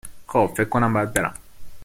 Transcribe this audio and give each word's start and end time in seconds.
خوب، 0.27 0.53
فکر 0.55 0.65
کنم 0.69 0.93
باید 0.93 1.13
برم 1.13 1.33